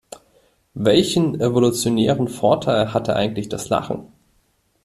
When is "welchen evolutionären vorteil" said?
0.73-2.91